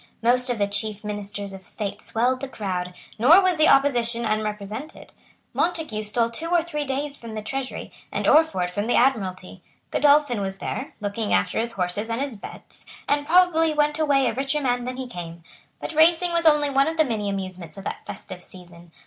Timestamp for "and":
8.11-8.27, 12.09-12.19, 13.07-13.27